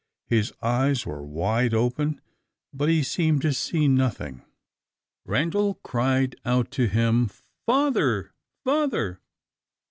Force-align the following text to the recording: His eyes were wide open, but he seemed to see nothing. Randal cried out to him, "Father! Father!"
His 0.25 0.51
eyes 0.63 1.05
were 1.05 1.23
wide 1.23 1.75
open, 1.75 2.21
but 2.73 2.89
he 2.89 3.03
seemed 3.03 3.43
to 3.43 3.53
see 3.53 3.87
nothing. 3.87 4.41
Randal 5.25 5.75
cried 5.83 6.35
out 6.43 6.71
to 6.71 6.87
him, 6.87 7.29
"Father! 7.67 8.33
Father!" 8.63 9.21